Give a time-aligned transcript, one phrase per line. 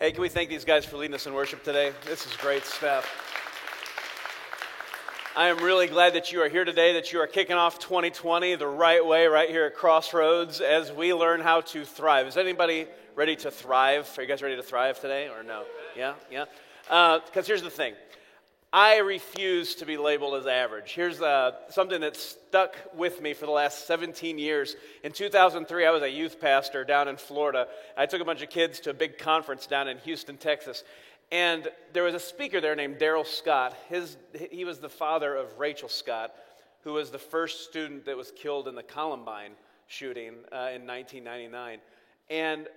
[0.00, 1.92] Hey, can we thank these guys for leading us in worship today?
[2.06, 3.06] This is great stuff.
[5.36, 8.54] I am really glad that you are here today, that you are kicking off 2020
[8.54, 12.26] the right way, right here at Crossroads, as we learn how to thrive.
[12.26, 14.10] Is anybody ready to thrive?
[14.16, 15.64] Are you guys ready to thrive today, or no?
[15.94, 16.46] Yeah, yeah?
[16.84, 17.92] Because uh, here's the thing
[18.72, 20.92] I refuse to be labeled as average.
[20.92, 24.76] Here's uh, something that stuck with me for the last 17 years.
[25.02, 27.66] In 2003, I was a youth pastor down in Florida.
[27.96, 30.84] I took a bunch of kids to a big conference down in Houston, Texas.
[31.32, 33.76] And there was a speaker there named Darrell Scott.
[33.88, 34.16] His,
[34.52, 36.32] he was the father of Rachel Scott,
[36.84, 39.52] who was the first student that was killed in the Columbine
[39.88, 41.80] shooting uh, in 1999.
[42.30, 42.68] And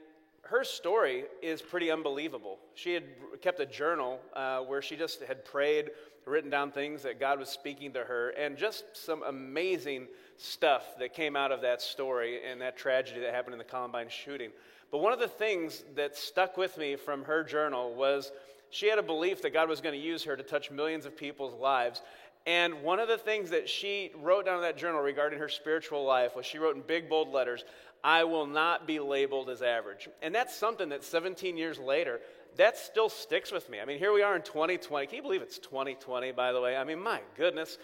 [0.44, 2.60] her story is pretty unbelievable.
[2.76, 3.04] She had
[3.42, 5.92] kept a journal uh, where she just had prayed,
[6.26, 10.08] written down things that God was speaking to her, and just some amazing
[10.38, 14.10] stuff that came out of that story and that tragedy that happened in the Columbine
[14.10, 14.52] shooting.
[14.92, 18.32] But one of the things that stuck with me from her journal was
[18.70, 21.16] she had a belief that God was going to use her to touch millions of
[21.16, 22.02] people's lives.
[22.46, 26.04] And one of the things that she wrote down in that journal regarding her spiritual
[26.04, 27.64] life was she wrote in big, bold letters,
[28.04, 30.10] I will not be labeled as average.
[30.22, 32.20] And that's something that 17 years later,
[32.58, 33.80] that still sticks with me.
[33.80, 35.08] I mean, here we are in 2020.
[35.08, 36.76] Can you believe it's 2020, by the way?
[36.76, 37.78] I mean, my goodness.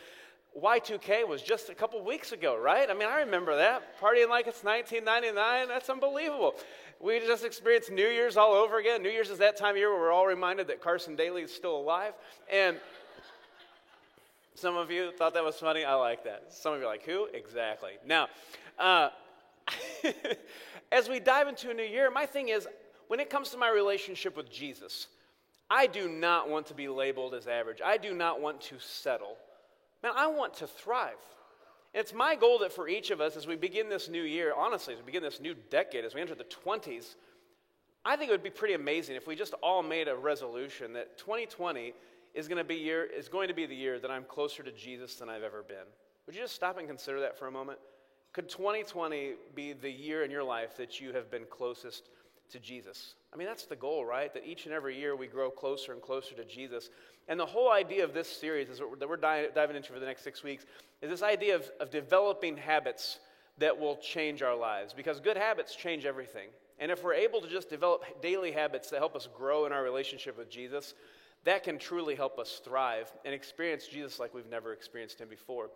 [0.59, 2.89] Y2K was just a couple weeks ago, right?
[2.89, 3.99] I mean, I remember that.
[3.99, 5.67] Partying like it's 1999.
[5.67, 6.55] That's unbelievable.
[6.99, 9.01] We just experienced New Year's all over again.
[9.01, 11.53] New Year's is that time of year where we're all reminded that Carson Daly is
[11.53, 12.13] still alive.
[12.51, 12.77] And
[14.55, 15.85] some of you thought that was funny.
[15.85, 16.47] I like that.
[16.49, 17.27] Some of you are like, who?
[17.33, 17.91] Exactly.
[18.05, 18.27] Now,
[18.77, 19.09] uh,
[20.91, 22.67] as we dive into a new year, my thing is
[23.07, 25.07] when it comes to my relationship with Jesus,
[25.69, 27.79] I do not want to be labeled as average.
[27.83, 29.37] I do not want to settle.
[30.01, 31.17] Man, I want to thrive.
[31.93, 34.53] And it's my goal that for each of us, as we begin this new year,
[34.55, 37.15] honestly, as we begin this new decade, as we enter the 20s,
[38.05, 41.17] I think it would be pretty amazing if we just all made a resolution that
[41.17, 41.93] 2020
[42.33, 44.71] is going to be year is going to be the year that I'm closer to
[44.71, 45.77] Jesus than I've ever been.
[46.25, 47.79] Would you just stop and consider that for a moment?
[48.33, 52.09] Could 2020 be the year in your life that you have been closest
[52.51, 53.15] to Jesus?
[53.33, 54.33] I mean, that's the goal, right?
[54.33, 56.89] That each and every year we grow closer and closer to Jesus.
[57.27, 60.23] And the whole idea of this series is that we're diving into for the next
[60.23, 60.65] six weeks
[61.01, 63.19] is this idea of, of developing habits
[63.57, 66.49] that will change our lives because good habits change everything.
[66.79, 69.83] And if we're able to just develop daily habits that help us grow in our
[69.83, 70.93] relationship with Jesus,
[71.43, 75.69] that can truly help us thrive and experience Jesus like we've never experienced him before.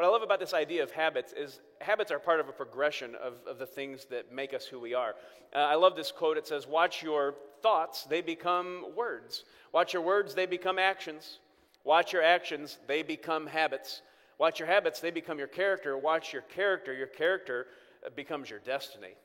[0.00, 3.14] What I love about this idea of habits is habits are part of a progression
[3.16, 5.14] of, of the things that make us who we are.
[5.54, 6.38] Uh, I love this quote.
[6.38, 9.44] It says, Watch your thoughts, they become words.
[9.74, 11.40] Watch your words, they become actions.
[11.84, 14.00] Watch your actions, they become habits.
[14.38, 15.98] Watch your habits, they become your character.
[15.98, 17.66] Watch your character, your character
[18.06, 19.16] uh, becomes your destiny.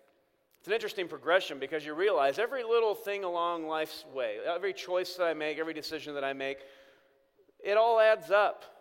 [0.59, 5.15] It's an interesting progression because you realize every little thing along life's way, every choice
[5.15, 6.57] that I make, every decision that I make,
[7.63, 8.74] it all adds up.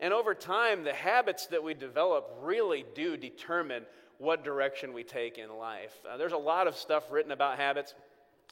[0.00, 3.84] And over time, the habits that we develop really do determine
[4.18, 5.94] what direction we take in life.
[6.08, 7.94] Uh, there's a lot of stuff written about habits.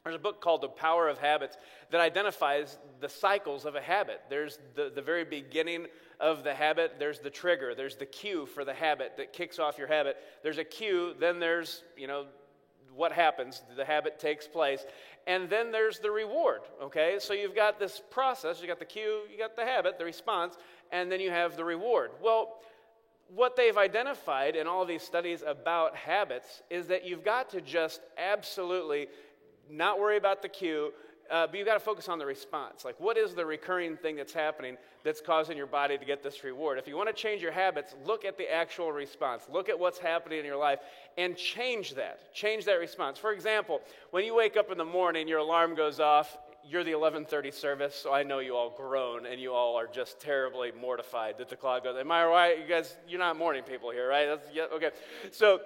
[0.05, 1.57] There's a book called The Power of Habits
[1.91, 4.23] that identifies the cycles of a habit.
[4.29, 5.87] There's the, the very beginning
[6.19, 9.79] of the habit, there's the trigger, there's the cue for the habit that kicks off
[9.79, 10.17] your habit.
[10.43, 12.27] There's a cue, then there's, you know,
[12.95, 14.85] what happens, the habit takes place.
[15.27, 17.17] And then there's the reward, okay?
[17.19, 20.57] So you've got this process, you got the cue, you got the habit, the response,
[20.93, 22.11] and then you have the reward.
[22.23, 22.61] Well,
[23.35, 28.03] what they've identified in all these studies about habits is that you've got to just
[28.19, 29.09] absolutely
[29.71, 30.93] not worry about the cue,
[31.31, 32.85] uh, but you've got to focus on the response.
[32.85, 36.45] Like, what is the recurring thing that's happening that's causing your body to get this
[36.45, 36.79] reward?
[36.79, 39.45] If you want to change your habits, look at the actual response.
[39.51, 40.81] Look at what's happening in your life
[41.17, 42.35] and change that.
[42.35, 43.19] Change that response.
[43.19, 46.37] For example, when you wake up in the morning, your alarm goes off,
[46.69, 50.21] you're the 11:30 service, so I know you all groan and you all are just
[50.21, 51.97] terribly mortified that the clock goes.
[51.99, 52.59] Am I right?
[52.59, 54.27] You guys, you're not morning people here, right?
[54.27, 54.91] That's, yeah, okay.
[55.31, 55.61] So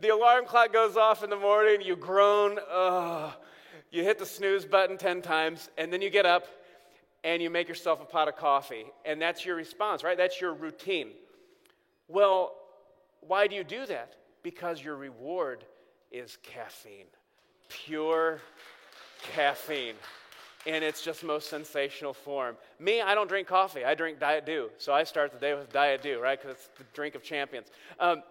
[0.00, 1.80] the alarm clock goes off in the morning.
[1.80, 2.58] You groan.
[2.68, 3.34] Oh,
[3.90, 6.46] you hit the snooze button 10 times, and then you get up
[7.24, 10.16] and you make yourself a pot of coffee, and that's your response, right?
[10.16, 11.10] That's your routine.
[12.08, 12.54] Well,
[13.20, 14.14] why do you do that?
[14.42, 15.64] Because your reward
[16.12, 17.06] is caffeine,
[17.68, 18.40] pure
[19.34, 19.96] caffeine
[20.66, 22.56] in its just most sensational form.
[22.78, 23.84] Me, I don't drink coffee.
[23.84, 24.68] I drink Diet Dew.
[24.78, 26.38] So I start the day with Diet Dew, right?
[26.40, 27.68] Because it's the drink of champions.
[28.00, 28.22] Um,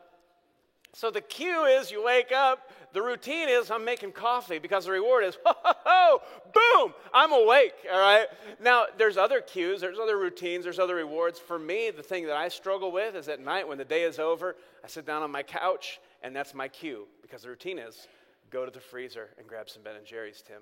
[0.93, 2.71] so the cue is you wake up.
[2.93, 6.21] The routine is I'm making coffee because the reward is, ho, ho, ho,
[6.53, 8.27] boom, I'm awake, all right?
[8.61, 11.37] Now, there's other cues, there's other routines, there's other rewards.
[11.37, 14.19] For me, the thing that I struggle with is at night when the day is
[14.19, 14.55] over,
[14.85, 18.07] I sit down on my couch and that's my cue because the routine is
[18.49, 20.61] go to the freezer and grab some Ben and Jerry's, Tim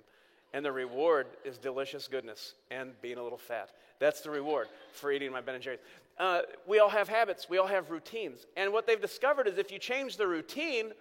[0.53, 3.71] And the reward is delicious goodness and being a little fat.
[3.99, 5.79] That's the reward for eating my Ben and Jerry's.
[6.19, 8.45] Uh, we all have habits, we all have routines.
[8.55, 10.91] And what they've discovered is if you change the routine,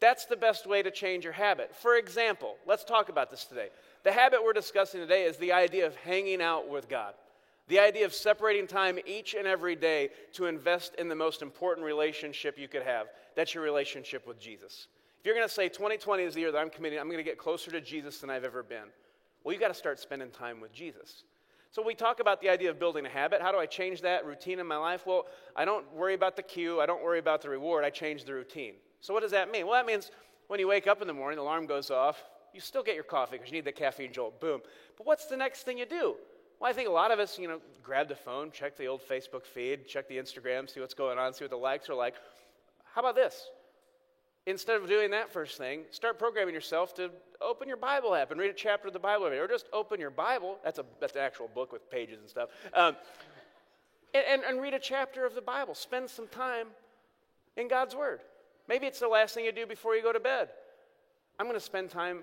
[0.00, 1.74] that's the best way to change your habit.
[1.76, 3.68] For example, let's talk about this today.
[4.04, 7.14] The habit we're discussing today is the idea of hanging out with God.
[7.68, 11.86] The idea of separating time each and every day to invest in the most important
[11.86, 13.06] relationship you could have.
[13.34, 14.88] That's your relationship with Jesus.
[15.24, 17.24] If you're going to say 2020 is the year that I'm committing, I'm going to
[17.24, 18.90] get closer to Jesus than I've ever been,
[19.42, 21.22] well, you've got to start spending time with Jesus.
[21.70, 23.40] So we talk about the idea of building a habit.
[23.40, 25.06] How do I change that routine in my life?
[25.06, 25.24] Well,
[25.56, 28.34] I don't worry about the cue, I don't worry about the reward, I change the
[28.34, 28.74] routine.
[29.00, 29.66] So what does that mean?
[29.66, 30.10] Well, that means
[30.48, 32.22] when you wake up in the morning, the alarm goes off,
[32.52, 34.60] you still get your coffee because you need the caffeine jolt, boom.
[34.98, 36.16] But what's the next thing you do?
[36.60, 39.00] Well, I think a lot of us, you know, grab the phone, check the old
[39.00, 42.14] Facebook feed, check the Instagram, see what's going on, see what the likes are like.
[42.94, 43.48] How about this?
[44.46, 47.10] Instead of doing that first thing, start programming yourself to
[47.40, 50.10] open your Bible app and read a chapter of the Bible or just open your
[50.10, 50.58] Bible.
[50.64, 52.48] That's a that's an actual book with pages and stuff.
[52.74, 52.96] Um,
[54.14, 55.74] and, and, and read a chapter of the Bible.
[55.74, 56.68] Spend some time
[57.56, 58.20] in God's Word.
[58.68, 60.48] Maybe it's the last thing you do before you go to bed.
[61.38, 62.20] I'm going to spend time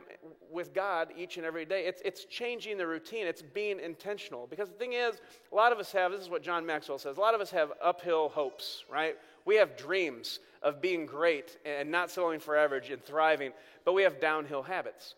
[0.49, 1.85] with God each and every day.
[1.85, 4.47] It's, it's changing the routine, it's being intentional.
[4.47, 5.15] Because the thing is,
[5.51, 7.51] a lot of us have, this is what John Maxwell says, a lot of us
[7.51, 9.17] have uphill hopes, right?
[9.45, 13.51] We have dreams of being great and not settling for average and thriving,
[13.85, 15.15] but we have downhill habits.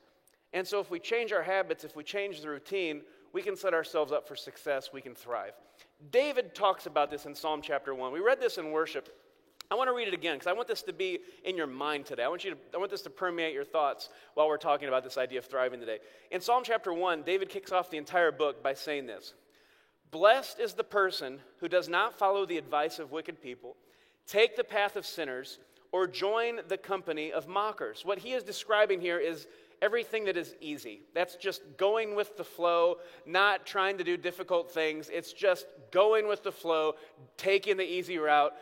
[0.53, 3.01] And so, if we change our habits, if we change the routine,
[3.33, 5.53] we can set ourselves up for success, we can thrive.
[6.11, 8.13] David talks about this in Psalm chapter 1.
[8.13, 9.09] We read this in worship.
[9.71, 12.05] I want to read it again because I want this to be in your mind
[12.05, 12.23] today.
[12.23, 15.03] I want, you to, I want this to permeate your thoughts while we're talking about
[15.03, 15.97] this idea of thriving today.
[16.29, 19.33] In Psalm chapter 1, David kicks off the entire book by saying this
[20.11, 23.75] Blessed is the person who does not follow the advice of wicked people
[24.27, 25.59] take the path of sinners,
[25.91, 28.03] or join the company of mockers.
[28.03, 29.47] What he is describing here is
[29.81, 31.01] everything that is easy.
[31.13, 32.97] That's just going with the flow,
[33.27, 35.09] not trying to do difficult things.
[35.13, 36.95] It's just going with the flow,
[37.37, 38.53] taking the easy route.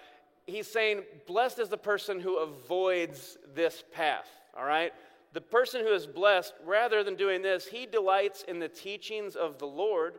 [0.45, 4.91] He's saying, Blessed is the person who avoids this path, all right?
[5.33, 9.57] The person who is blessed, rather than doing this, he delights in the teachings of
[9.59, 10.15] the Lord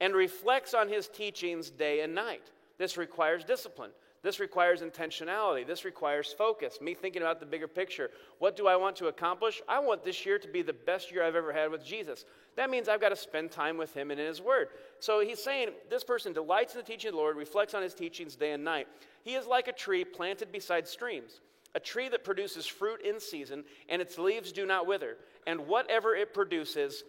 [0.00, 2.50] and reflects on his teachings day and night.
[2.78, 3.90] This requires discipline.
[4.22, 5.66] This requires intentionality.
[5.66, 6.80] This requires focus.
[6.80, 8.10] Me thinking about the bigger picture.
[8.40, 9.62] What do I want to accomplish?
[9.68, 12.24] I want this year to be the best year I've ever had with Jesus.
[12.56, 14.68] That means I've got to spend time with Him and in His Word.
[14.98, 17.94] So he's saying this person delights in the teaching of the Lord, reflects on His
[17.94, 18.88] teachings day and night.
[19.22, 21.40] He is like a tree planted beside streams,
[21.76, 25.16] a tree that produces fruit in season, and its leaves do not wither,
[25.46, 27.04] and whatever it produces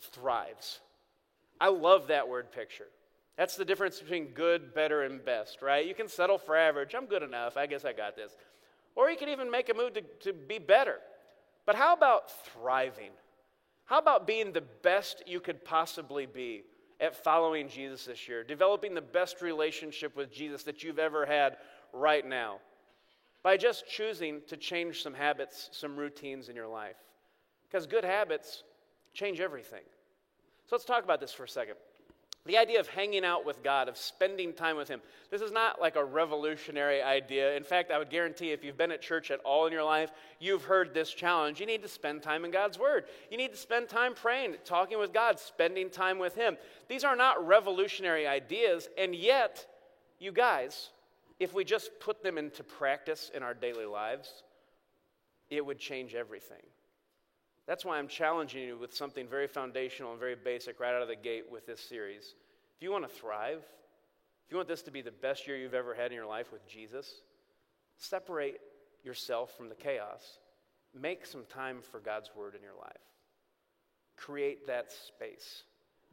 [0.00, 0.80] thrives.
[1.58, 2.88] I love that word picture.
[3.36, 5.86] That's the difference between good, better, and best, right?
[5.86, 6.94] You can settle for average.
[6.94, 7.56] I'm good enough.
[7.56, 8.36] I guess I got this.
[8.96, 10.96] Or you can even make a move to, to be better.
[11.64, 13.12] But how about thriving?
[13.86, 16.62] How about being the best you could possibly be
[17.00, 18.44] at following Jesus this year?
[18.44, 21.56] Developing the best relationship with Jesus that you've ever had
[21.92, 22.58] right now
[23.42, 26.96] by just choosing to change some habits, some routines in your life.
[27.68, 28.64] Because good habits
[29.14, 29.82] change everything.
[30.66, 31.76] So let's talk about this for a second.
[32.46, 35.00] The idea of hanging out with God, of spending time with Him,
[35.30, 37.54] this is not like a revolutionary idea.
[37.54, 40.10] In fact, I would guarantee if you've been at church at all in your life,
[40.38, 41.60] you've heard this challenge.
[41.60, 43.04] You need to spend time in God's Word.
[43.30, 46.56] You need to spend time praying, talking with God, spending time with Him.
[46.88, 49.66] These are not revolutionary ideas, and yet,
[50.18, 50.88] you guys,
[51.38, 54.44] if we just put them into practice in our daily lives,
[55.50, 56.62] it would change everything.
[57.70, 61.06] That's why I'm challenging you with something very foundational and very basic right out of
[61.06, 62.34] the gate with this series.
[62.76, 63.62] If you want to thrive,
[64.44, 66.50] if you want this to be the best year you've ever had in your life
[66.50, 67.20] with Jesus,
[67.96, 68.58] separate
[69.04, 70.40] yourself from the chaos.
[71.00, 72.90] Make some time for God's word in your life.
[74.16, 75.62] Create that space.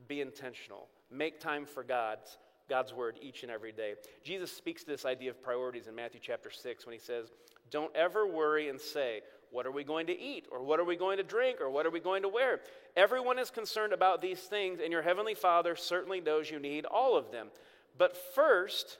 [0.08, 0.90] Be intentional.
[1.10, 2.38] Make time for God's
[2.70, 3.94] God's word each and every day.
[4.24, 7.32] Jesus speaks to this idea of priorities in Matthew chapter 6 when he says,
[7.72, 10.46] Don't ever worry and say, what are we going to eat?
[10.52, 11.62] Or what are we going to drink?
[11.62, 12.60] Or what are we going to wear?
[12.96, 17.18] Everyone is concerned about these things, and your heavenly Father certainly knows you need all
[17.18, 17.48] of them.
[17.98, 18.98] But first,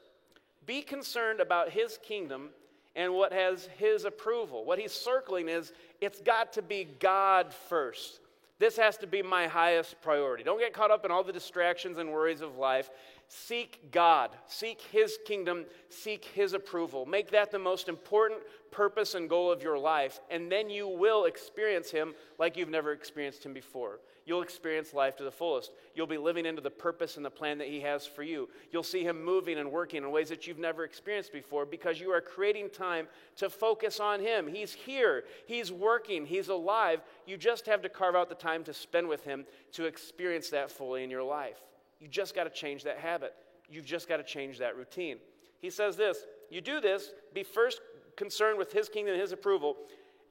[0.66, 2.50] be concerned about his kingdom
[2.96, 4.66] and what has his approval.
[4.66, 8.20] What he's circling is it's got to be God first.
[8.60, 10.44] This has to be my highest priority.
[10.44, 12.90] Don't get caught up in all the distractions and worries of life.
[13.30, 17.06] Seek God, seek His kingdom, seek His approval.
[17.06, 18.42] Make that the most important
[18.72, 22.94] purpose and goal of your life, and then you will experience Him like you've never
[22.94, 24.00] experienced Him before.
[24.26, 25.72] You'll experience life to the fullest.
[25.94, 28.48] You'll be living into the purpose and the plan that He has for you.
[28.72, 32.12] You'll see Him moving and working in ways that you've never experienced before because you
[32.12, 33.08] are creating time
[33.38, 34.48] to focus on Him.
[34.48, 37.02] He's here, He's working, He's alive.
[37.26, 40.72] You just have to carve out the time to spend with Him to experience that
[40.72, 41.60] fully in your life.
[42.00, 43.34] You just got to change that habit.
[43.70, 45.18] You've just got to change that routine.
[45.60, 47.82] He says this You do this, be first
[48.16, 49.78] concerned with His kingdom and His approval,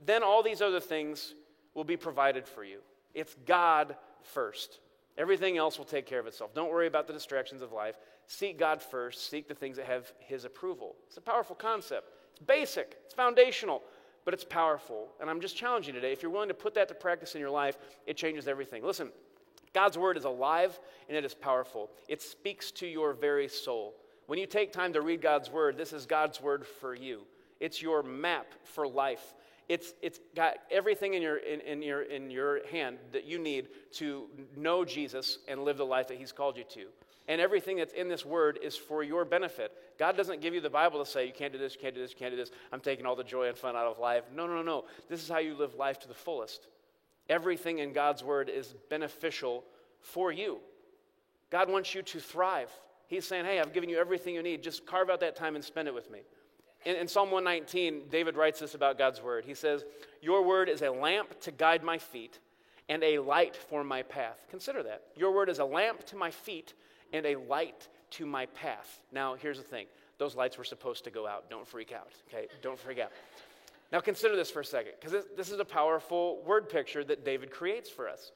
[0.05, 1.35] then all these other things
[1.75, 2.81] will be provided for you.
[3.15, 4.81] It's God first.
[5.19, 6.55] Everything else will take care of itself.
[6.55, 7.97] Don't worry about the distractions of life.
[8.27, 9.31] Seek God first.
[9.31, 10.97] Seek the things that have His approval.
[11.07, 12.11] It's a powerful concept.
[12.33, 13.83] It's basic, it's foundational,
[14.27, 15.09] but it's powerful.
[15.21, 16.13] And I'm just challenging today.
[16.13, 18.85] If you're willing to put that to practice in your life, it changes everything.
[18.85, 19.11] Listen,
[19.77, 21.91] God's word is alive and it is powerful.
[22.09, 23.93] It speaks to your very soul.
[24.25, 27.25] When you take time to read God's word, this is God's word for you.
[27.61, 29.35] It's your map for life.
[29.69, 33.69] It's, it's got everything in your, in, in, your, in your hand that you need
[33.97, 36.87] to know Jesus and live the life that He's called you to.
[37.29, 39.73] And everything that's in this word is for your benefit.
[39.99, 42.01] God doesn't give you the Bible to say, you can't do this, you can't do
[42.01, 42.51] this, you can't do this.
[42.73, 44.25] I'm taking all the joy and fun out of life.
[44.35, 44.85] No, no, no, no.
[45.11, 46.67] This is how you live life to the fullest.
[47.29, 49.65] Everything in God's word is beneficial
[50.01, 50.59] for you.
[51.51, 52.71] God wants you to thrive.
[53.09, 54.63] He's saying, Hey, I've given you everything you need.
[54.63, 56.21] Just carve out that time and spend it with me.
[56.85, 59.45] In, in, Psalm 119, David writes this about God's word.
[59.45, 59.85] He says,
[60.23, 62.39] Your word is a lamp to guide my feet
[62.89, 64.47] and a light for my path.
[64.51, 65.03] Consider that.
[65.17, 66.75] Your word is a lamp to my feet
[67.13, 69.01] and a light to my path.
[69.13, 69.87] Now, here's the thing
[70.19, 71.51] those lights were supposed to go out.
[71.51, 72.47] Don't freak out, okay?
[72.63, 73.13] Don't freak out.
[73.93, 77.51] Now, consider this for a second, because this is a powerful word picture that David
[77.51, 78.33] creates for us.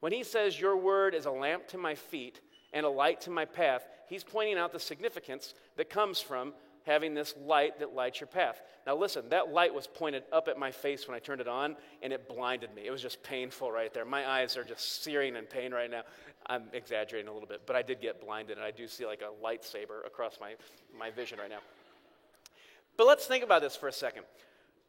[0.00, 2.40] When he says, Your word is a lamp to my feet
[2.72, 6.52] and a light to my path, he's pointing out the significance that comes from
[6.84, 8.60] having this light that lights your path.
[8.86, 11.76] Now, listen, that light was pointed up at my face when I turned it on,
[12.02, 12.86] and it blinded me.
[12.86, 14.04] It was just painful right there.
[14.04, 16.02] My eyes are just searing in pain right now.
[16.46, 19.22] I'm exaggerating a little bit, but I did get blinded, and I do see like
[19.22, 20.54] a lightsaber across my,
[20.98, 21.60] my vision right now.
[22.96, 24.24] But let's think about this for a second.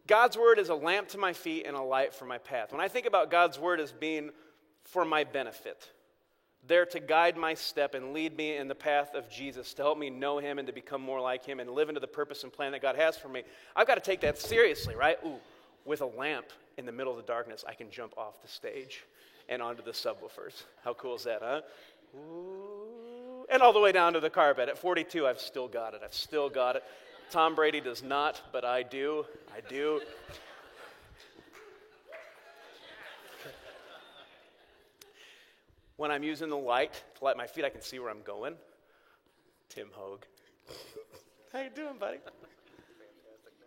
[0.08, 2.72] God's word is a lamp to my feet and a light for my path.
[2.72, 4.32] When I think about God's word as being
[4.84, 5.90] for my benefit,
[6.68, 9.98] there to guide my step and lead me in the path of Jesus, to help
[9.98, 12.54] me know Him and to become more like Him and live into the purpose and
[12.54, 13.44] plan that God has for me,
[13.76, 15.18] I've got to take that seriously, right?
[15.26, 15.40] Ooh,
[15.86, 16.46] with a lamp
[16.78, 19.04] in the middle of the darkness, I can jump off the stage
[19.50, 20.64] and onto the subwoofers.
[20.84, 21.62] How cool is that, huh?
[22.16, 23.46] Ooh.
[23.50, 24.70] And all the way down to the carpet.
[24.70, 26.02] At 42, I've still got it.
[26.04, 26.84] I've still got it.
[27.32, 29.26] Tom Brady does not, but I do.
[29.56, 30.02] I do.
[35.96, 38.56] When I'm using the light to light my feet, I can see where I'm going.
[39.70, 40.26] Tim Hogue.
[41.54, 42.18] How you doing, buddy?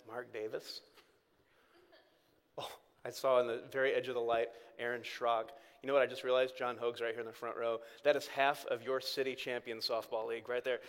[0.06, 0.83] Mark Davis.
[2.59, 2.68] Oh,
[3.06, 5.44] I saw on the very edge of the light Aaron Schrock.
[5.83, 6.59] You know what I just realized?
[6.59, 7.78] John Hogue's right here in the front row.
[8.04, 10.80] That is half of your city champion softball league right there.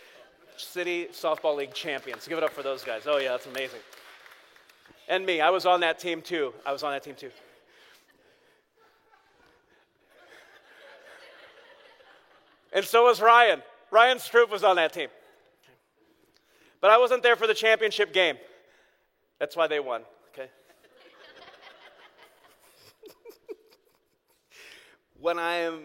[0.56, 2.26] City Softball League champions.
[2.26, 3.02] Give it up for those guys.
[3.06, 3.80] Oh, yeah, that's amazing.
[5.08, 6.52] And me, I was on that team too.
[6.64, 7.30] I was on that team too.
[12.72, 13.62] And so was Ryan.
[13.90, 15.08] Ryan Stroop was on that team.
[16.80, 18.36] But I wasn't there for the championship game.
[19.38, 20.50] That's why they won, okay?
[25.20, 25.84] when I am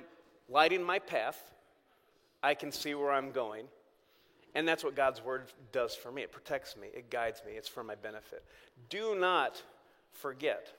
[0.50, 1.40] lighting my path,
[2.44, 3.68] I can see where I'm going
[4.56, 6.24] and that's what God's word does for me.
[6.24, 8.44] It protects me, it guides me, it's for my benefit.
[8.90, 9.62] Do not
[10.12, 10.74] forget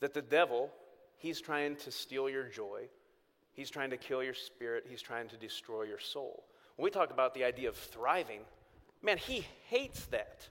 [0.00, 0.70] that the devil,
[1.16, 2.88] he's trying to steal your joy,
[3.52, 6.44] he's trying to kill your spirit, he's trying to destroy your soul.
[6.76, 8.40] When we talk about the idea of thriving,
[9.02, 10.48] man, he hates that.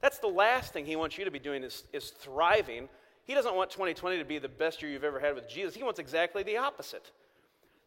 [0.00, 2.88] That's the last thing he wants you to be doing is, is thriving.
[3.24, 5.74] He doesn't want 2020 to be the best year you've ever had with Jesus.
[5.74, 7.10] He wants exactly the opposite.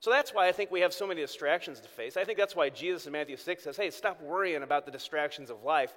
[0.03, 2.17] So that's why I think we have so many distractions to face.
[2.17, 5.49] I think that's why Jesus in Matthew 6 says, hey, stop worrying about the distractions
[5.49, 5.95] of life.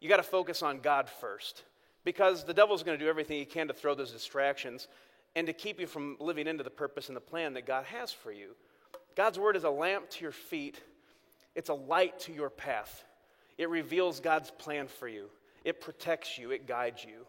[0.00, 1.62] You got to focus on God first.
[2.02, 4.88] Because the devil's going to do everything he can to throw those distractions
[5.36, 8.10] and to keep you from living into the purpose and the plan that God has
[8.10, 8.48] for you.
[9.14, 10.82] God's word is a lamp to your feet,
[11.54, 13.04] it's a light to your path.
[13.58, 15.26] It reveals God's plan for you,
[15.64, 17.24] it protects you, it guides you.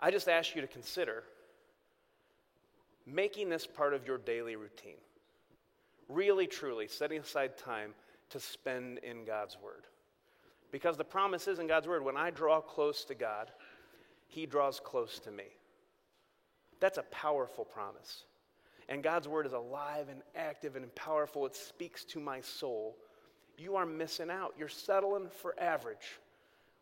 [0.00, 1.22] I just ask you to consider
[3.12, 5.00] making this part of your daily routine.
[6.08, 7.94] Really, truly setting aside time
[8.30, 9.86] to spend in God's Word.
[10.70, 13.50] Because the promise is in God's Word when I draw close to God,
[14.26, 15.44] He draws close to me.
[16.80, 18.24] That's a powerful promise.
[18.88, 22.96] and God's word is alive and active and powerful, it speaks to my soul,
[23.58, 24.54] you are missing out.
[24.56, 26.20] You're settling for average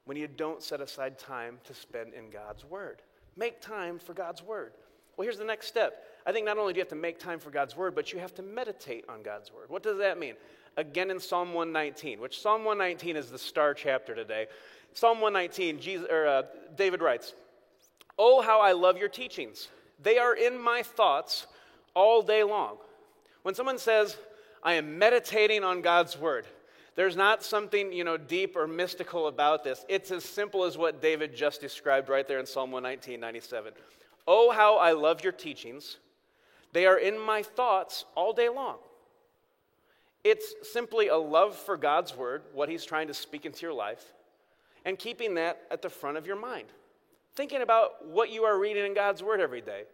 [0.04, 3.00] when you don't set aside time to spend in God's word.
[3.34, 4.72] Make time for God's word.
[5.16, 6.04] Well, here's the next step.
[6.26, 8.18] I think not only do you have to make time for God's word, but you
[8.18, 9.70] have to meditate on God's word.
[9.70, 10.34] What does that mean?
[10.76, 14.48] Again, in Psalm 119, which Psalm 119 is the star chapter today.
[14.92, 16.42] Psalm 119, Jesus, or, uh,
[16.76, 17.32] David writes,
[18.18, 19.68] Oh, how I love your teachings.
[20.02, 21.46] They are in my thoughts
[21.94, 22.76] all day long.
[23.42, 24.16] When someone says,
[24.62, 26.46] I am meditating on God's word,
[26.96, 29.84] there's not something, you know, deep or mystical about this.
[29.88, 33.74] It's as simple as what David just described right there in Psalm 119, 97.
[34.26, 35.98] Oh, how I love your teachings.
[36.76, 38.76] They are in my thoughts all day long.
[40.22, 44.12] It's simply a love for God's word, what he's trying to speak into your life,
[44.84, 46.66] and keeping that at the front of your mind.
[47.34, 49.84] Thinking about what you are reading in God's word every day.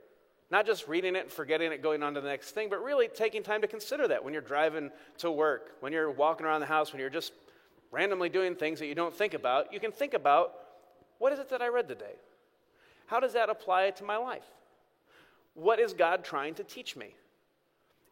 [0.51, 3.07] Not just reading it and forgetting it, going on to the next thing, but really
[3.07, 6.67] taking time to consider that when you're driving to work, when you're walking around the
[6.67, 7.33] house, when you're just
[7.93, 9.73] randomly doing things that you don't think about.
[9.73, 10.55] You can think about
[11.19, 12.17] what is it that I read today?
[13.07, 14.47] How does that apply to my life?
[15.55, 17.15] What is God trying to teach me?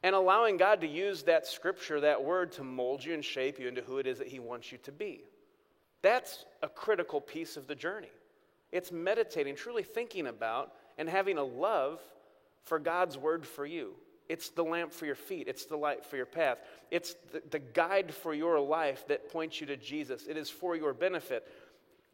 [0.02, 3.68] And allowing God to use that scripture, that word, to mold you and shape you
[3.68, 5.22] into who it is that He wants you to be.
[6.02, 8.10] That's a critical piece of the journey.
[8.72, 12.00] It's meditating, truly thinking about, and having a love
[12.64, 13.94] for God's word for you.
[14.28, 16.58] It's the lamp for your feet, it's the light for your path,
[16.90, 20.26] it's the, the guide for your life that points you to Jesus.
[20.28, 21.48] It is for your benefit.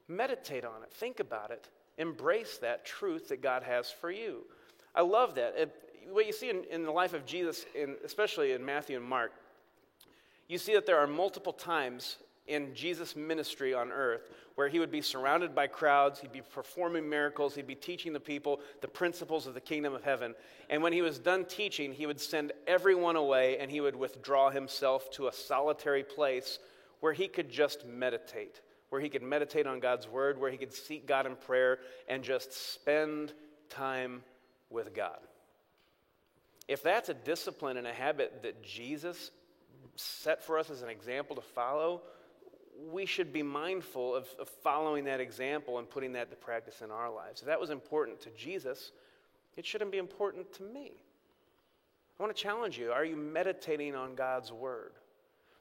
[0.09, 1.69] Meditate on it, think about it,
[1.99, 4.45] embrace that truth that God has for you.
[4.97, 5.55] I love that.
[5.57, 5.75] It,
[6.11, 9.33] what you see in, in the life of Jesus, in, especially in Matthew and Mark,
[10.49, 14.91] you see that there are multiple times in Jesus' ministry on earth where he would
[14.91, 19.47] be surrounded by crowds, he'd be performing miracles, he'd be teaching the people the principles
[19.47, 20.35] of the kingdom of heaven.
[20.71, 24.51] And when he was done teaching, he would send everyone away and he would withdraw
[24.51, 26.59] himself to a solitary place
[27.01, 30.73] where he could just meditate, where he could meditate on God's word, where he could
[30.73, 33.35] seek God in prayer and just spend
[33.69, 34.23] time
[34.71, 35.19] with God.
[36.69, 39.31] If that's a discipline and a habit that Jesus
[39.95, 42.03] set for us as an example to follow,
[42.91, 46.91] we should be mindful of, of, following that example and putting that to practice in
[46.91, 47.41] our lives.
[47.41, 48.93] If that was important to Jesus,
[49.57, 50.93] it shouldn't be important to me.
[52.19, 54.93] I want to challenge you are you meditating on God's word?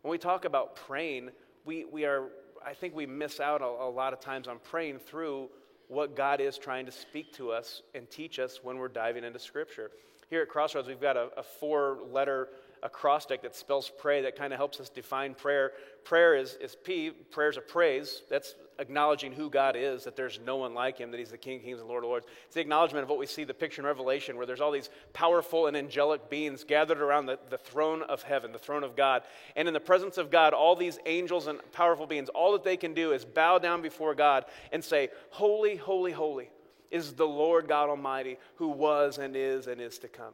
[0.01, 1.31] When we talk about praying,
[1.65, 2.25] we, we are,
[2.65, 5.49] I think we miss out a, a lot of times on praying through
[5.87, 9.39] what God is trying to speak to us and teach us when we're diving into
[9.39, 9.91] Scripture.
[10.29, 12.49] Here at Crossroads, we've got a, a four letter
[12.83, 15.71] acrostic that spells pray that kind of helps us define prayer.
[16.03, 18.23] Prayer is, is P, prayer's a praise.
[18.29, 21.59] That's acknowledging who God is, that there's no one like him, that he's the King
[21.59, 22.25] Kings and Lord of Lords.
[22.45, 24.89] It's the acknowledgement of what we see, the picture in Revelation, where there's all these
[25.13, 29.23] powerful and angelic beings gathered around the, the throne of heaven, the throne of God.
[29.55, 32.77] And in the presence of God, all these angels and powerful beings, all that they
[32.77, 36.49] can do is bow down before God and say, Holy, holy, holy
[36.91, 40.33] is the Lord God Almighty, who was and is and is to come.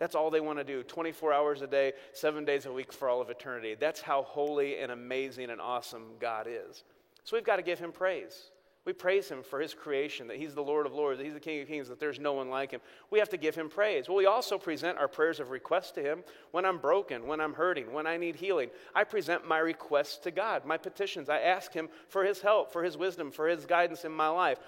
[0.00, 3.08] That's all they want to do 24 hours a day, seven days a week for
[3.08, 3.76] all of eternity.
[3.78, 6.84] That's how holy and amazing and awesome God is.
[7.30, 8.50] So we've got to give him praise.
[8.84, 11.38] We praise him for his creation, that he's the Lord of lords, that he's the
[11.38, 12.80] King of kings, that there's no one like him.
[13.08, 14.08] We have to give him praise.
[14.08, 17.52] Well, we also present our prayers of request to him when I'm broken, when I'm
[17.54, 18.68] hurting, when I need healing.
[18.96, 21.28] I present my requests to God, my petitions.
[21.28, 24.58] I ask him for his help, for his wisdom, for his guidance in my life.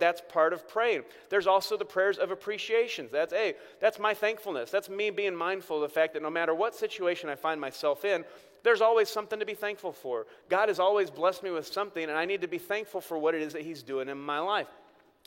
[0.00, 1.04] That's part of praying.
[1.30, 3.08] There's also the prayers of appreciation.
[3.12, 4.72] That's, hey, that's my thankfulness.
[4.72, 8.04] That's me being mindful of the fact that no matter what situation I find myself
[8.04, 8.24] in,
[8.68, 10.26] there's always something to be thankful for.
[10.50, 13.34] God has always blessed me with something, and I need to be thankful for what
[13.34, 14.66] it is that He's doing in my life.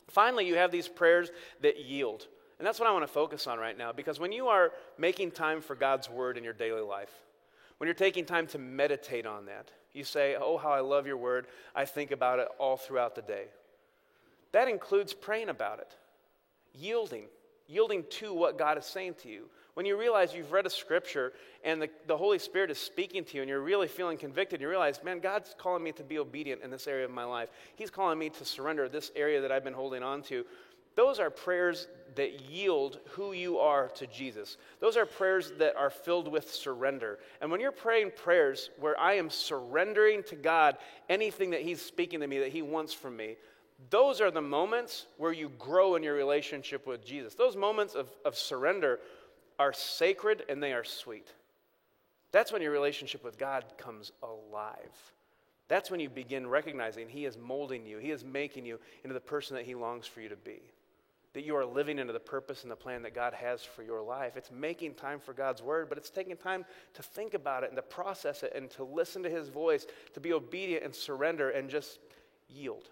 [0.06, 2.28] Finally, you have these prayers that yield.
[2.60, 5.32] And that's what I want to focus on right now because when you are making
[5.32, 7.10] time for God's word in your daily life,
[7.78, 11.16] when you're taking time to meditate on that, you say, Oh, how I love your
[11.16, 11.48] word.
[11.74, 13.46] I think about it all throughout the day.
[14.52, 15.96] That includes praying about it,
[16.72, 17.24] yielding,
[17.66, 19.48] yielding to what God is saying to you.
[19.74, 21.32] When you realize you've read a scripture
[21.64, 24.68] and the, the Holy Spirit is speaking to you and you're really feeling convicted, you
[24.68, 27.48] realize, man, God's calling me to be obedient in this area of my life.
[27.76, 30.44] He's calling me to surrender this area that I've been holding on to.
[30.94, 34.58] Those are prayers that yield who you are to Jesus.
[34.80, 37.18] Those are prayers that are filled with surrender.
[37.40, 40.76] And when you're praying prayers where I am surrendering to God
[41.08, 43.36] anything that He's speaking to me, that He wants from me,
[43.88, 47.34] those are the moments where you grow in your relationship with Jesus.
[47.34, 49.00] Those moments of, of surrender
[49.58, 51.32] are sacred and they are sweet.
[52.32, 55.12] That's when your relationship with God comes alive.
[55.68, 59.20] That's when you begin recognizing He is molding you, He is making you into the
[59.20, 60.62] person that He longs for you to be.
[61.34, 64.02] that you are living into the purpose and the plan that God has for your
[64.02, 64.36] life.
[64.36, 67.76] It's making time for God's word, but it's taking time to think about it and
[67.76, 71.70] to process it and to listen to his voice, to be obedient and surrender and
[71.70, 72.00] just
[72.48, 72.90] yield.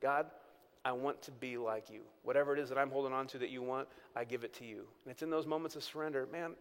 [0.00, 0.26] God,
[0.84, 2.00] I want to be like you.
[2.22, 4.64] Whatever it is that I'm holding on to that you want, I give it to
[4.64, 4.84] you.
[5.04, 6.52] And it's in those moments of surrender, man,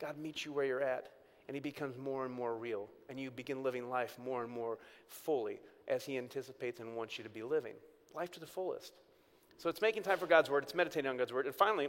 [0.00, 1.08] God meets you where you're at,
[1.48, 4.78] and he becomes more and more real, and you begin living life more and more
[5.08, 7.74] fully as he anticipates and wants you to be living.
[8.14, 8.92] Life to the fullest.
[9.58, 11.46] So it's making time for God's word, it's meditating on God's word.
[11.46, 11.88] And finally,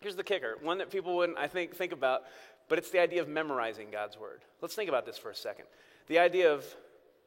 [0.00, 2.24] here's the kicker one that people wouldn't, I think, think about,
[2.68, 4.42] but it's the idea of memorizing God's word.
[4.60, 5.66] Let's think about this for a second.
[6.08, 6.64] The idea of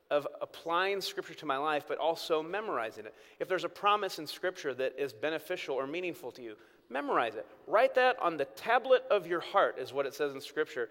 [0.10, 3.14] of applying Scripture to my life, but also memorizing it.
[3.40, 6.56] If there's a promise in Scripture that is beneficial or meaningful to you,
[6.90, 7.46] memorize it.
[7.66, 10.90] Write that on the tablet of your heart, is what it says in Scripture.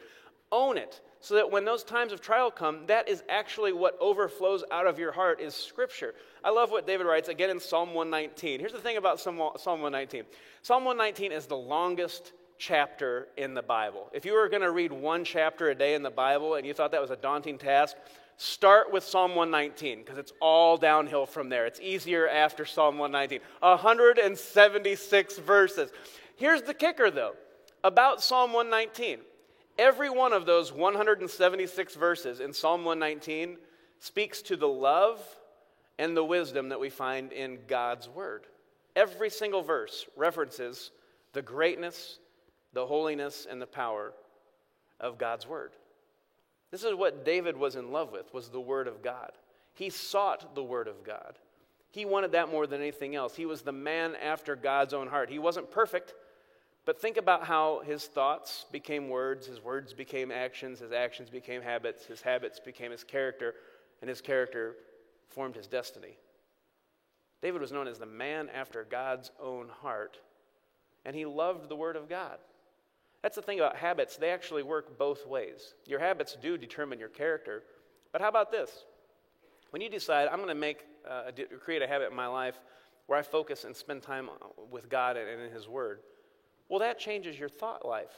[0.52, 4.62] Own it, so that when those times of trial come, that is actually what overflows
[4.70, 6.14] out of your heart is Scripture.
[6.44, 8.60] I love what David writes again in Psalm 119.
[8.60, 10.24] Here's the thing about Psalm 119
[10.62, 14.08] Psalm 119 is the longest chapter in the Bible.
[14.12, 16.74] If you were going to read one chapter a day in the Bible and you
[16.74, 17.96] thought that was a daunting task,
[18.36, 21.66] start with Psalm 119 because it's all downhill from there.
[21.66, 23.40] It's easier after Psalm 119.
[23.60, 25.90] 176 verses.
[26.36, 27.34] Here's the kicker though
[27.84, 29.20] about Psalm 119.
[29.78, 33.58] Every one of those 176 verses in Psalm 119
[34.00, 35.20] speaks to the love
[35.98, 38.46] and the wisdom that we find in God's Word.
[38.94, 40.90] Every single verse references
[41.32, 42.18] the greatness,
[42.76, 44.12] the holiness, and the power
[45.00, 45.72] of God's Word.
[46.70, 49.32] This is what David was in love with, was the Word of God.
[49.72, 51.38] He sought the Word of God.
[51.90, 53.34] He wanted that more than anything else.
[53.34, 55.30] He was the man after God's own heart.
[55.30, 56.12] He wasn't perfect,
[56.84, 61.62] but think about how his thoughts became words, his words became actions, his actions became
[61.62, 63.54] habits, his habits became his character,
[64.02, 64.76] and his character
[65.30, 66.18] formed his destiny.
[67.40, 70.18] David was known as the man after God's own heart,
[71.06, 72.36] and he loved the Word of God.
[73.26, 75.74] That's the thing about habits, they actually work both ways.
[75.84, 77.64] Your habits do determine your character,
[78.12, 78.84] but how about this?
[79.70, 82.60] When you decide, I'm going to make, uh, create a habit in my life
[83.08, 84.30] where I focus and spend time
[84.70, 86.02] with God and in His Word,
[86.68, 88.14] well, that changes your thought life.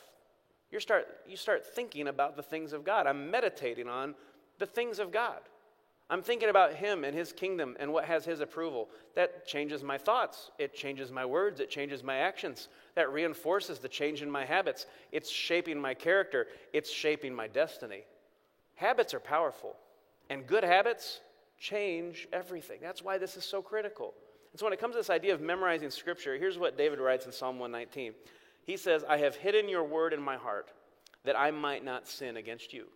[0.70, 3.06] You start, you start thinking about the things of God.
[3.06, 4.14] I'm meditating on
[4.58, 5.40] the things of God.
[6.10, 8.88] I'm thinking about Him and His kingdom and what has His approval.
[9.14, 10.50] That changes my thoughts.
[10.58, 11.60] It changes my words.
[11.60, 12.68] It changes my actions.
[12.94, 14.86] That reinforces the change in my habits.
[15.12, 16.46] It's shaping my character.
[16.72, 18.04] It's shaping my destiny.
[18.76, 19.76] Habits are powerful,
[20.30, 21.20] and good habits
[21.58, 22.78] change everything.
[22.80, 24.14] That's why this is so critical.
[24.52, 27.26] And so, when it comes to this idea of memorizing Scripture, here's what David writes
[27.26, 28.14] in Psalm 119
[28.64, 30.70] He says, I have hidden your word in my heart
[31.24, 32.86] that I might not sin against you.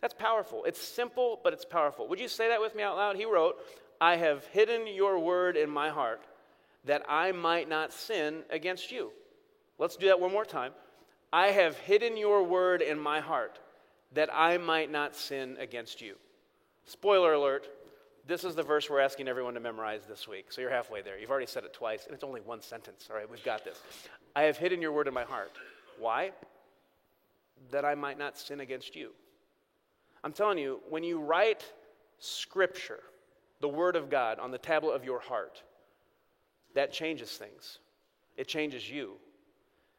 [0.00, 0.64] That's powerful.
[0.64, 2.08] It's simple, but it's powerful.
[2.08, 3.16] Would you say that with me out loud?
[3.16, 3.56] He wrote,
[4.00, 6.22] I have hidden your word in my heart
[6.84, 9.10] that I might not sin against you.
[9.78, 10.72] Let's do that one more time.
[11.32, 13.58] I have hidden your word in my heart
[14.12, 16.16] that I might not sin against you.
[16.84, 17.66] Spoiler alert,
[18.26, 20.52] this is the verse we're asking everyone to memorize this week.
[20.52, 21.18] So you're halfway there.
[21.18, 23.08] You've already said it twice, and it's only one sentence.
[23.10, 23.80] All right, we've got this.
[24.36, 25.52] I have hidden your word in my heart.
[25.98, 26.32] Why?
[27.70, 29.10] That I might not sin against you.
[30.24, 31.70] I'm telling you, when you write
[32.18, 33.00] scripture,
[33.60, 35.62] the word of God, on the tablet of your heart,
[36.74, 37.78] that changes things.
[38.38, 39.12] It changes you.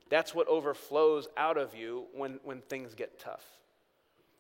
[0.10, 3.44] That's what overflows out of you when, when things get tough.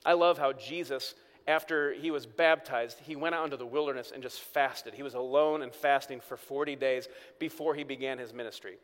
[0.04, 1.13] I love how Jesus,
[1.48, 4.95] after he was baptized, he went out into the wilderness and just fasted.
[4.95, 7.08] He was alone and fasting for 40 days
[7.39, 8.78] before he began his ministry.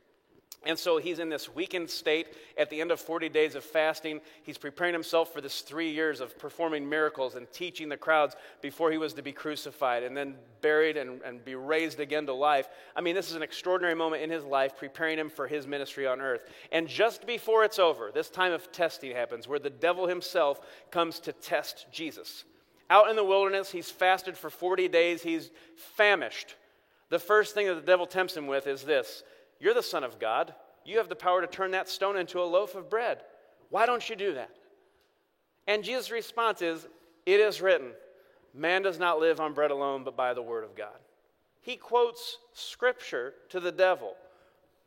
[0.63, 4.21] And so he's in this weakened state at the end of 40 days of fasting.
[4.43, 8.91] He's preparing himself for this three years of performing miracles and teaching the crowds before
[8.91, 12.69] he was to be crucified and then buried and, and be raised again to life.
[12.95, 16.05] I mean, this is an extraordinary moment in his life, preparing him for his ministry
[16.05, 16.45] on earth.
[16.71, 21.19] And just before it's over, this time of testing happens where the devil himself comes
[21.21, 22.43] to test Jesus.
[22.91, 26.55] Out in the wilderness, he's fasted for 40 days, he's famished.
[27.09, 29.23] The first thing that the devil tempts him with is this
[29.61, 30.53] you're the Son of God.
[30.83, 33.19] You have the power to turn that stone into a loaf of bread.
[33.69, 34.49] Why don't you do that?
[35.67, 36.87] And Jesus' response is,
[37.25, 37.91] It is written,
[38.53, 40.97] man does not live on bread alone, but by the word of God.
[41.61, 44.15] He quotes scripture to the devil.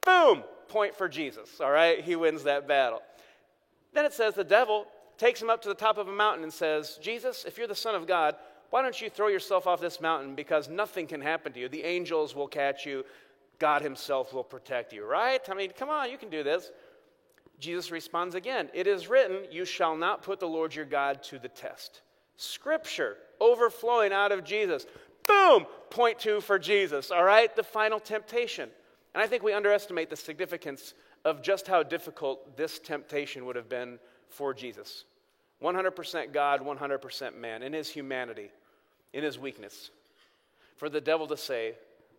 [0.04, 0.42] Boom!
[0.68, 2.00] Point for Jesus, all right?
[2.00, 3.00] He wins that battle.
[3.92, 6.52] Then it says the devil takes him up to the top of a mountain and
[6.52, 8.34] says, Jesus, if you're the Son of God,
[8.70, 11.68] why don't you throw yourself off this mountain because nothing can happen to you?
[11.68, 13.04] The angels will catch you,
[13.58, 15.40] God Himself will protect you, right?
[15.48, 16.70] I mean, come on, you can do this.
[17.60, 21.38] Jesus responds again It is written, You shall not put the Lord your God to
[21.38, 22.02] the test.
[22.36, 24.86] Scripture overflowing out of Jesus.
[25.26, 25.66] Boom!
[25.90, 27.54] Point two for Jesus, all right?
[27.54, 28.68] The final temptation.
[29.14, 33.68] And I think we underestimate the significance of just how difficult this temptation would have
[33.68, 35.04] been for Jesus.
[35.62, 38.50] 100% God, 100% man, in his humanity,
[39.12, 39.90] in his weakness.
[40.76, 41.74] For the devil to say,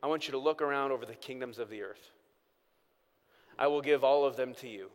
[0.06, 2.12] I want you to look around over the kingdoms of the earth.
[3.58, 4.92] I will give all of them to you.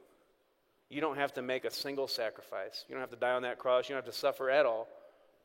[0.89, 2.85] You don't have to make a single sacrifice.
[2.89, 3.89] You don't have to die on that cross.
[3.89, 4.87] You don't have to suffer at all.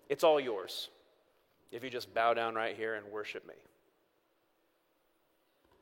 [0.08, 0.90] It's all yours
[1.72, 3.56] if you just bow down right here and worship me.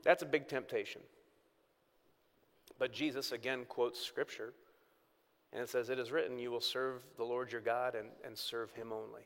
[0.06, 1.02] That's a big temptation.
[2.80, 4.54] But Jesus again quotes scripture,
[5.52, 8.38] and it says, It is written, You will serve the Lord your God and, and
[8.38, 9.24] serve him only.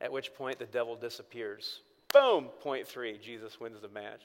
[0.00, 1.80] At which point the devil disappears.
[2.16, 2.46] Boom!
[2.60, 4.22] Point three Jesus wins the match.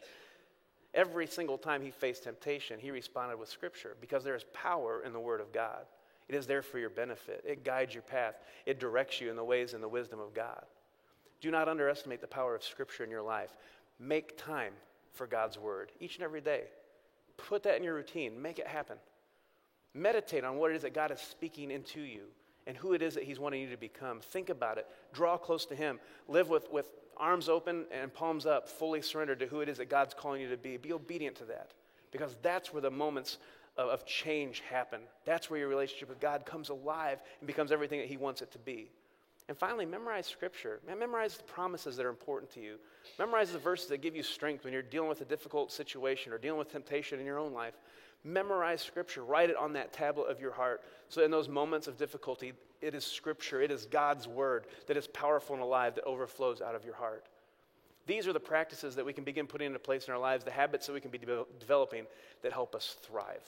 [0.93, 5.13] Every single time he faced temptation, he responded with scripture because there is power in
[5.13, 5.85] the word of God.
[6.29, 7.43] It is there for your benefit.
[7.45, 8.35] It guides your path.
[8.65, 10.63] It directs you in the ways and the wisdom of God.
[11.41, 13.49] Do not underestimate the power of scripture in your life.
[13.99, 14.73] Make time
[15.11, 16.63] for God's word each and every day.
[17.35, 18.41] Put that in your routine.
[18.41, 18.97] Make it happen.
[19.93, 22.27] Meditate on what it is that God is speaking into you
[22.67, 24.19] and who it is that He's wanting you to become.
[24.19, 24.87] Think about it.
[25.13, 25.99] Draw close to Him.
[26.27, 29.89] Live with, with arms open and palms up, fully surrendered to who it is that
[29.89, 30.77] God's calling you to be.
[30.77, 31.71] Be obedient to that
[32.11, 33.37] because that's where the moments
[33.77, 35.01] of, of change happen.
[35.25, 38.51] That's where your relationship with God comes alive and becomes everything that He wants it
[38.51, 38.89] to be.
[39.47, 40.79] And finally, memorize scripture.
[40.87, 42.77] memorize the promises that are important to you.
[43.19, 46.37] Memorize the verses that give you strength when you're dealing with a difficult situation or
[46.37, 47.73] dealing with temptation in your own life.
[48.23, 49.23] Memorize scripture.
[49.23, 50.81] Write it on that tablet of your heart.
[51.09, 55.07] So in those moments of difficulty, it is scripture, it is God's word that is
[55.07, 57.25] powerful and alive that overflows out of your heart.
[58.07, 60.51] These are the practices that we can begin putting into place in our lives, the
[60.51, 62.05] habits that we can be de- developing
[62.41, 63.45] that help us thrive.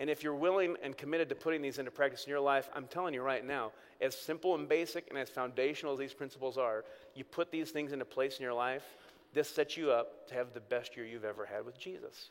[0.00, 2.88] And if you're willing and committed to putting these into practice in your life, I'm
[2.88, 6.84] telling you right now, as simple and basic and as foundational as these principles are,
[7.14, 8.96] you put these things into place in your life,
[9.32, 12.30] this sets you up to have the best year you've ever had with Jesus.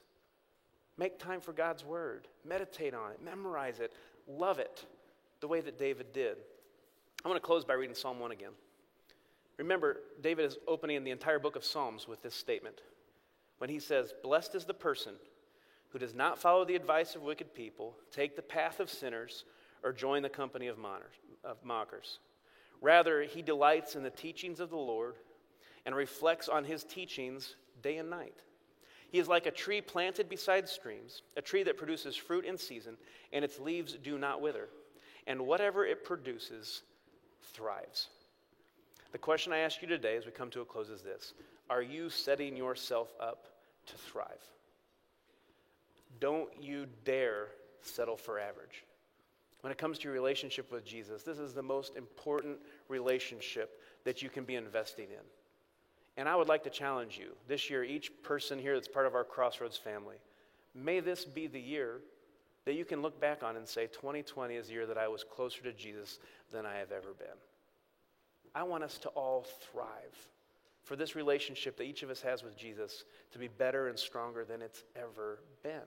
[0.97, 3.93] Make time for God's Word, meditate on it, memorize it,
[4.27, 4.85] love it
[5.41, 6.37] the way that David did.
[7.25, 8.51] I want to close by reading Psalm 1 again.
[9.57, 12.81] Remember, David is opening the entire book of Psalms with this statement
[13.57, 15.13] when he says, Blessed is the person
[15.89, 19.45] who does not follow the advice of wicked people, take the path of sinners,
[19.83, 20.77] or join the company of,
[21.63, 22.19] mockers.
[22.81, 25.15] Rather, he delights in the teachings of the Lord
[25.85, 28.35] and reflects on his teachings day and night.
[29.13, 32.97] He is like a tree planted beside streams, a tree that produces fruit in season,
[33.31, 34.69] and its leaves do not wither.
[35.27, 36.81] And whatever it produces
[37.53, 38.07] thrives.
[39.11, 41.35] The question I ask you today as we come to a close is this
[41.69, 43.45] Are you setting yourself up
[43.85, 44.41] to thrive?
[46.19, 47.49] Don't you dare
[47.81, 48.83] settle for average.
[49.61, 54.23] When it comes to your relationship with Jesus, this is the most important relationship that
[54.23, 55.23] you can be investing in.
[56.17, 59.15] And I would like to challenge you this year, each person here that's part of
[59.15, 60.17] our Crossroads family,
[60.75, 62.01] may this be the year
[62.65, 65.23] that you can look back on and say, 2020 is the year that I was
[65.23, 66.19] closer to Jesus
[66.51, 67.27] than I have ever been.
[68.55, 70.29] I want us to all thrive
[70.83, 74.45] for this relationship that each of us has with Jesus to be better and stronger
[74.45, 75.81] than it's ever been.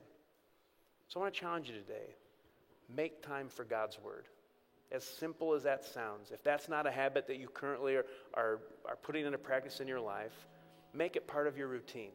[1.08, 2.14] So I want to challenge you today
[2.94, 4.26] make time for God's Word.
[4.92, 8.60] As simple as that sounds, if that's not a habit that you currently are, are,
[8.88, 10.46] are putting into practice in your life,
[10.94, 12.12] make it part of your routine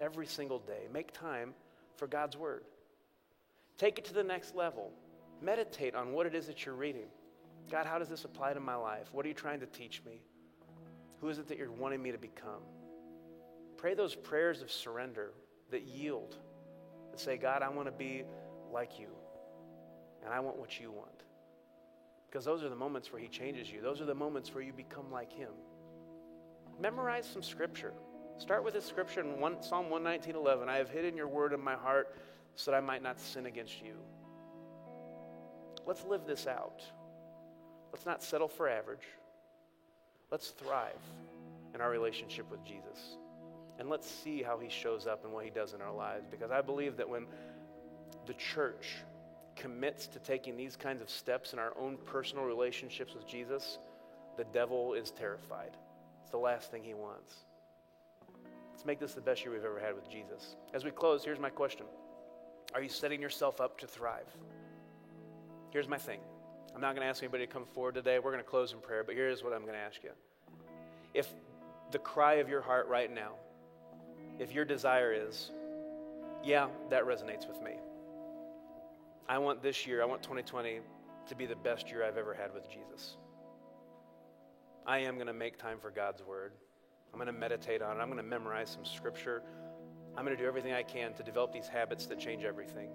[0.00, 0.88] every single day.
[0.92, 1.54] Make time
[1.96, 2.64] for God's Word.
[3.78, 4.92] Take it to the next level.
[5.40, 7.08] Meditate on what it is that you're reading.
[7.70, 9.08] God, how does this apply to my life?
[9.12, 10.20] What are you trying to teach me?
[11.20, 12.62] Who is it that you're wanting me to become?
[13.76, 15.32] Pray those prayers of surrender
[15.70, 16.36] that yield
[17.10, 18.24] and say, God, I want to be
[18.72, 19.08] like you,
[20.24, 21.15] and I want what you want.
[22.28, 24.72] Because those are the moments where He changes you, those are the moments where you
[24.72, 25.50] become like Him.
[26.80, 27.92] Memorize some scripture.
[28.38, 30.68] Start with this scripture in one, Psalm 119 11.
[30.68, 32.14] I have hidden your word in my heart
[32.54, 33.94] so that I might not sin against you.
[35.86, 36.82] Let's live this out.
[37.92, 39.06] Let's not settle for average.
[40.30, 40.98] Let's thrive
[41.74, 43.16] in our relationship with Jesus.
[43.78, 46.26] And let's see how he shows up and what he does in our lives.
[46.30, 47.26] Because I believe that when
[48.26, 48.96] the church
[49.56, 53.78] commits to taking these kinds of steps in our own personal relationships with Jesus,
[54.36, 55.70] the devil is terrified.
[56.22, 57.34] It's the last thing he wants.
[58.72, 60.56] Let's make this the best year we've ever had with Jesus.
[60.74, 61.86] As we close, here's my question
[62.74, 64.28] Are you setting yourself up to thrive?
[65.70, 66.20] Here's my thing.
[66.74, 68.18] I'm not going to ask anybody to come forward today.
[68.18, 70.10] We're going to close in prayer, but here's what I'm going to ask you.
[71.14, 71.28] If
[71.90, 73.32] the cry of your heart right now
[74.38, 75.50] if your desire is,
[76.44, 77.72] yeah, that resonates with me.
[79.28, 80.80] I want this year, I want 2020
[81.28, 83.16] to be the best year I've ever had with Jesus.
[84.86, 86.52] I am going to make time for God's word.
[87.12, 88.00] I'm going to meditate on it.
[88.00, 89.42] I'm going to memorize some scripture.
[90.16, 92.88] I'm going to do everything I can to develop these habits that change everything,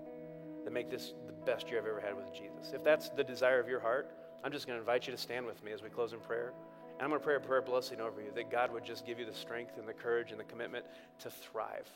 [0.63, 2.71] that make this the best year I've ever had with Jesus.
[2.73, 4.09] If that's the desire of your heart,
[4.43, 6.53] I'm just going to invite you to stand with me as we close in prayer.
[6.93, 9.19] And I'm going to pray a prayer blessing over you that God would just give
[9.19, 10.85] you the strength and the courage and the commitment
[11.19, 11.89] to thrive.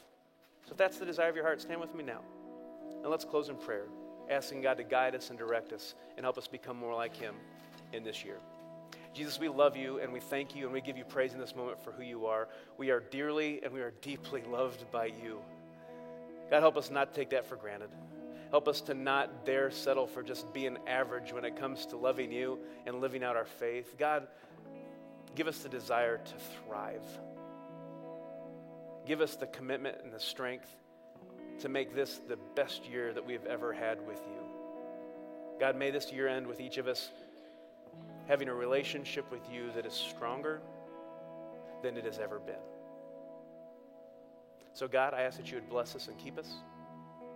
[0.66, 2.22] So if that's the desire of your heart, stand with me now.
[3.02, 3.86] And let's close in prayer,
[4.30, 7.36] asking God to guide us and direct us and help us become more like Him
[7.94, 8.38] in this year.
[9.14, 11.56] Jesus, we love you and we thank you and we give you praise in this
[11.56, 12.50] moment for who you are.
[12.78, 15.40] We are dearly and we are deeply loved by you.
[16.50, 17.90] God, help us not take that for granted.
[18.52, 22.32] Help us to not dare settle for just being average when it comes to loving
[22.32, 23.96] you and living out our faith.
[23.98, 24.28] God,
[25.34, 26.34] give us the desire to
[26.68, 27.04] thrive.
[29.06, 30.70] Give us the commitment and the strength
[31.60, 34.42] to make this the best year that we've ever had with you.
[35.60, 37.12] God, may this year end with each of us
[38.28, 40.62] having a relationship with you that is stronger
[41.82, 42.56] than it has ever been.
[44.74, 46.50] So, God, I ask that you would bless us and keep us,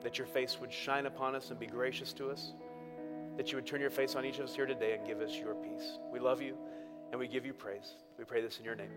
[0.04, 2.54] that your face would shine upon us and be gracious to us,
[3.38, 5.36] that you would turn your face on each of us here today and give us
[5.36, 6.00] your peace.
[6.12, 6.58] We love you
[7.12, 7.96] and we give you praise.
[8.18, 8.92] We pray this in your name.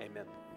[0.00, 0.49] Amen.